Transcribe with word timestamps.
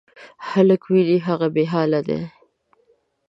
هلک 0.49 0.81
وینې، 0.91 1.17
هغه 1.27 1.47
بېحاله 1.55 1.99
دی. 2.07 2.19